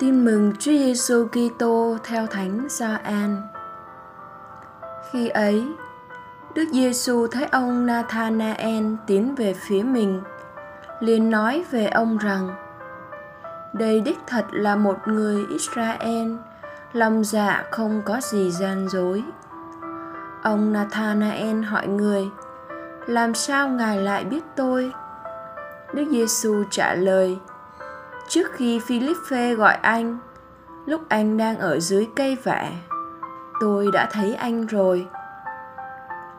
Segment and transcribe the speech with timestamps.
[0.00, 3.42] Tin mừng Chúa Giêsu Kitô theo Thánh Gioan.
[5.10, 5.66] Khi ấy,
[6.54, 10.22] Đức Giêsu thấy ông Nathanael tiến về phía mình,
[11.00, 12.50] liền nói về ông rằng:
[13.72, 16.32] Đây đích thật là một người Israel,
[16.92, 19.24] lòng dạ không có gì gian dối.
[20.42, 22.28] Ông Nathanael hỏi người:
[23.06, 24.92] Làm sao ngài lại biết tôi?
[25.94, 27.38] Đức Giêsu trả lời:
[28.30, 30.18] trước khi Philippe gọi anh,
[30.86, 32.70] lúc anh đang ở dưới cây vả,
[33.60, 35.08] tôi đã thấy anh rồi.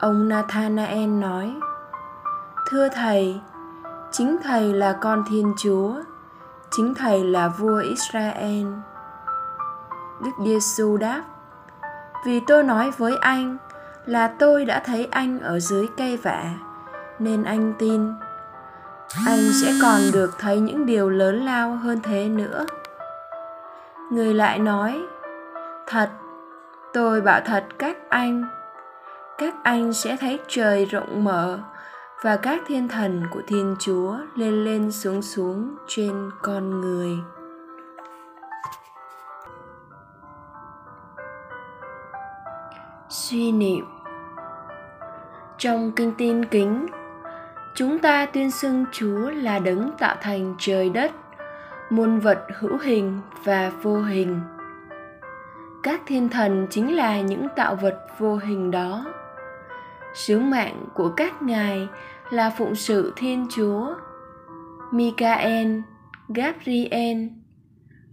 [0.00, 1.54] Ông Nathanael nói,
[2.68, 3.40] Thưa Thầy,
[4.12, 5.94] chính Thầy là con Thiên Chúa,
[6.70, 8.66] chính Thầy là vua Israel.
[10.24, 11.22] Đức Giêsu đáp,
[12.26, 13.56] Vì tôi nói với anh
[14.06, 16.54] là tôi đã thấy anh ở dưới cây vả,
[17.18, 18.12] nên anh tin
[19.14, 22.66] anh sẽ còn được thấy những điều lớn lao hơn thế nữa.
[24.10, 25.02] Người lại nói,
[25.86, 26.10] thật,
[26.92, 28.44] tôi bảo thật các anh.
[29.38, 31.58] Các anh sẽ thấy trời rộng mở
[32.22, 37.18] và các thiên thần của thiên chúa lên lên xuống xuống trên con người.
[43.08, 43.84] Suy niệm.
[45.58, 46.86] Trong kinh tin kính
[47.80, 51.12] chúng ta tuyên xưng chúa là đấng tạo thành trời đất,
[51.90, 54.40] muôn vật hữu hình và vô hình.
[55.82, 59.06] Các thiên thần chính là những tạo vật vô hình đó.
[60.14, 61.88] Sứ mạng của các ngài
[62.30, 63.94] là phụng sự thiên chúa
[64.92, 65.80] michael
[66.28, 67.26] gabriel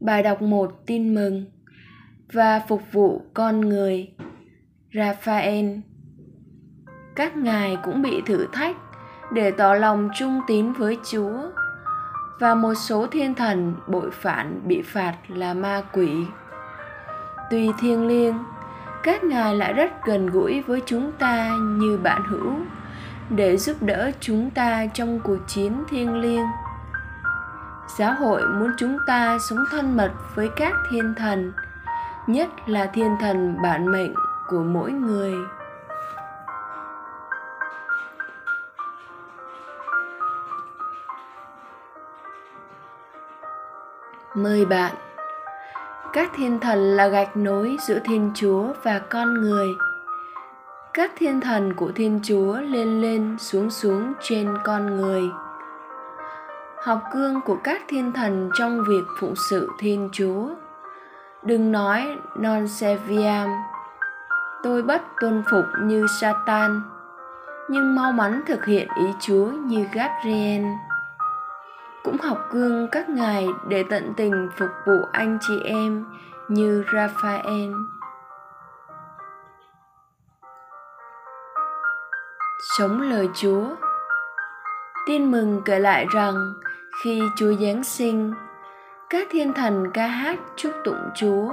[0.00, 1.44] bài đọc một tin mừng,
[2.32, 4.14] và phục vụ con người,
[4.94, 5.66] raphael.
[7.16, 8.76] Các ngài cũng bị thử thách
[9.30, 11.40] để tỏ lòng trung tín với Chúa
[12.38, 16.26] và một số thiên thần bội phản bị phạt là ma quỷ.
[17.50, 18.44] Tuy thiêng liêng,
[19.02, 22.52] các ngài lại rất gần gũi với chúng ta như bạn hữu
[23.30, 26.46] để giúp đỡ chúng ta trong cuộc chiến thiêng liêng.
[27.98, 31.52] Giáo hội muốn chúng ta sống thân mật với các thiên thần,
[32.26, 34.14] nhất là thiên thần bản mệnh
[34.48, 35.34] của mỗi người.
[44.36, 44.94] Mời bạn.
[46.12, 49.68] Các thiên thần là gạch nối giữa thiên chúa và con người.
[50.94, 55.22] Các thiên thần của thiên chúa lên lên xuống xuống trên con người.
[56.82, 60.48] Học gương của các thiên thần trong việc phụng sự thiên chúa.
[61.42, 63.48] Đừng nói non seviam
[64.66, 66.82] tôi bất tuân phục như satan,
[67.68, 70.64] nhưng mau mắn thực hiện ý chúa như gabriel
[72.06, 76.04] cũng học gương các ngài để tận tình phục vụ anh chị em
[76.48, 77.72] như Raphael.
[82.78, 83.64] Sống lời Chúa
[85.06, 86.34] Tin mừng kể lại rằng
[87.02, 88.32] khi Chúa Giáng sinh,
[89.10, 91.52] các thiên thần ca hát chúc tụng Chúa.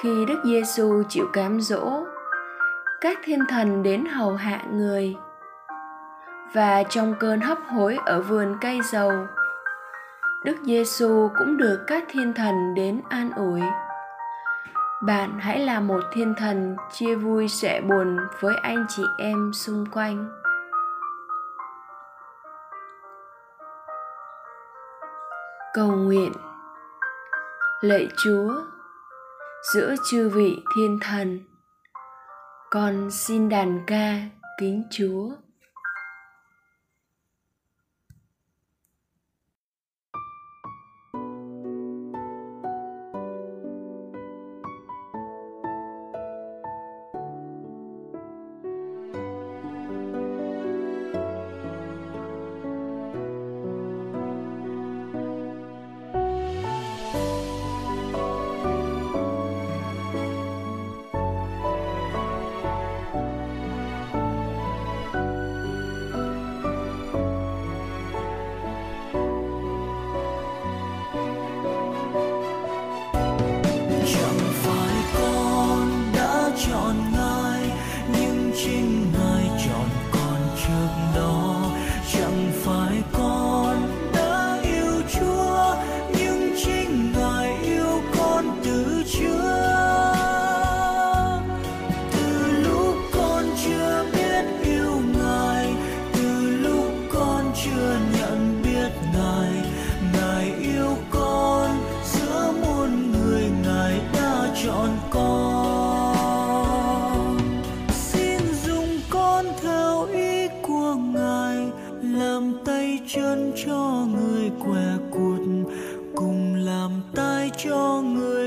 [0.00, 2.04] Khi Đức Giêsu chịu cám dỗ,
[3.00, 5.16] các thiên thần đến hầu hạ người
[6.54, 9.12] và trong cơn hấp hối ở vườn cây dầu.
[10.44, 13.60] Đức giêsu cũng được các thiên thần đến an ủi.
[15.02, 19.86] Bạn hãy là một thiên thần, chia vui sẻ buồn với anh chị em xung
[19.86, 20.28] quanh.
[25.74, 26.32] Cầu nguyện.
[27.80, 28.54] Lạy chúa,
[29.74, 31.40] giữa chư vị thiên thần,
[32.70, 34.14] con xin đàn ca
[34.60, 35.30] kính chúa.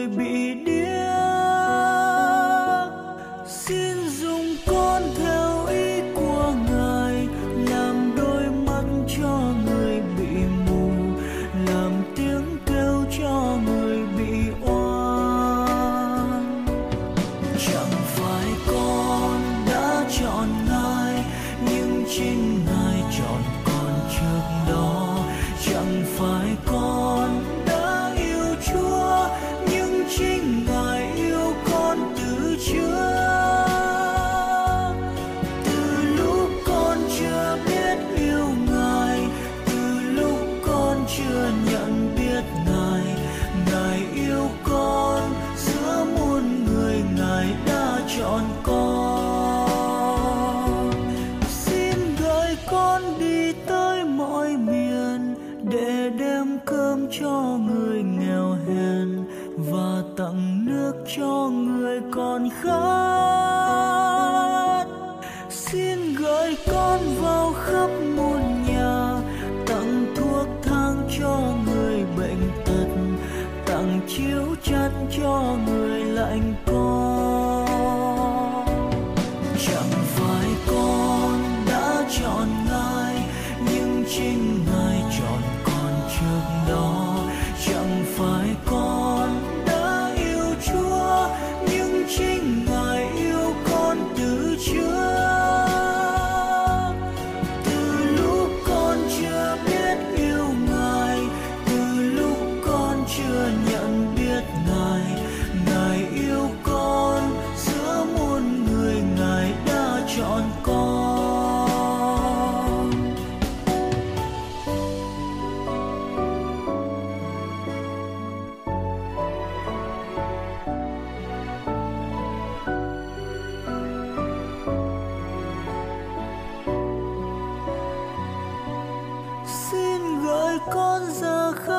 [0.07, 0.72] người bị đi
[56.19, 59.23] đem cơm cho người nghèo hèn
[59.57, 63.63] và tặng nước cho người còn khát.
[65.49, 69.19] Xin gửi con vào khắp muôn nhà,
[69.67, 72.87] tặng thuốc thang cho người bệnh tật,
[73.65, 77.02] tặng chiếu chăn cho người lạnh con.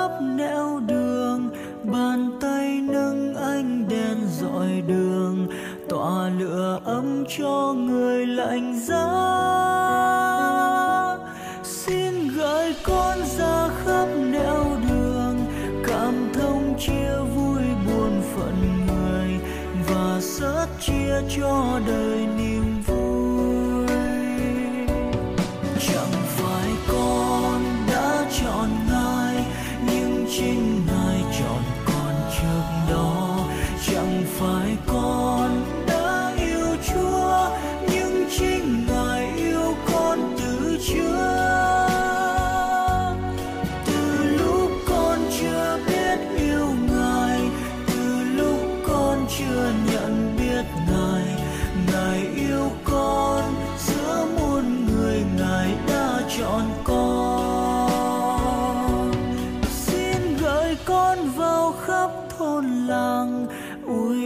[0.05, 1.51] khắp nẻo đường,
[1.85, 5.47] bàn tay nâng anh đèn dọi đường,
[5.89, 9.07] tỏa lửa ấm cho người lạnh giá.
[11.63, 15.37] Xin gửi con ra khắp nẻo đường,
[15.87, 19.39] cảm thông chia vui buồn phận người
[19.89, 22.44] và sớt chia cho đời niềm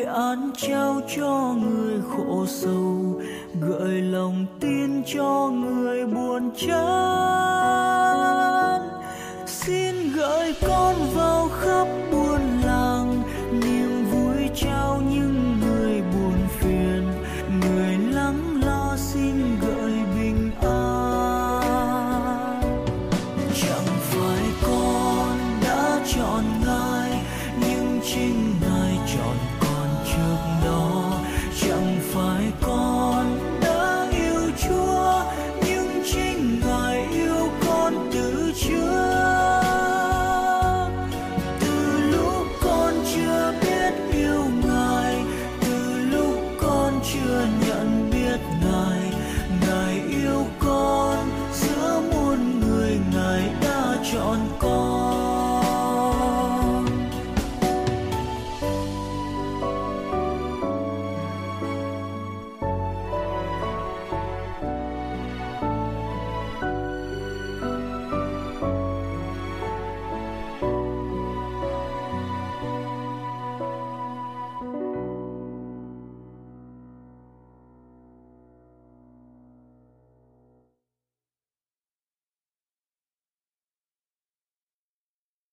[0.03, 3.21] an trao cho người khổ sầu,
[3.61, 6.79] gợi lòng tin cho người buồn chán.
[9.47, 14.98] Xin gửi con vào khắp buôn làng, niềm vui trao